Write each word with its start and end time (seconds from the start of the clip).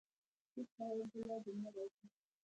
شيخ 0.53 0.67
صاحب 0.77 1.07
بله 1.13 1.35
جمعه 1.45 1.69
راځي. 1.75 2.05